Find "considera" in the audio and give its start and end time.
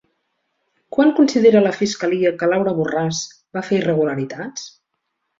1.17-1.59